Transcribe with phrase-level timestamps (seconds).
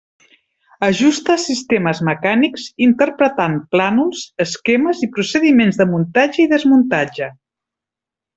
[0.85, 7.31] Ajusta sistemes mecànics, interpretant plànols, esquemes i procediments de muntatge i desmuntatge.